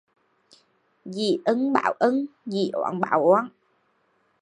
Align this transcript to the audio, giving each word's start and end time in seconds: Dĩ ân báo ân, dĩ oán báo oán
Dĩ 1.05 1.39
ân 1.45 1.73
báo 1.73 1.93
ân, 1.99 2.25
dĩ 2.45 2.69
oán 2.73 2.99
báo 2.99 3.25
oán 3.27 3.47